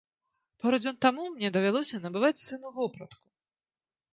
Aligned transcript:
Пару 0.63 0.77
дзён 0.81 0.95
таму 1.05 1.27
мне 1.35 1.51
давялося 1.57 1.99
набываць 2.07 2.43
сыну 2.47 2.73
вопратку. 2.79 3.23